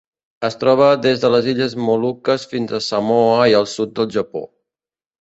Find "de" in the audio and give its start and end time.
1.25-1.31